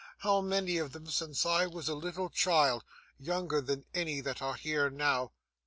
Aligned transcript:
How 0.17 0.41
many 0.41 0.79
of 0.79 0.93
them 0.93 1.05
since 1.05 1.45
I 1.45 1.67
was 1.67 1.87
a 1.87 1.93
little 1.93 2.31
child, 2.31 2.83
younger 3.19 3.61
than 3.61 3.85
any 3.93 4.19
that 4.21 4.41
are 4.41 4.55
here 4.55 4.89
now! 4.89 5.31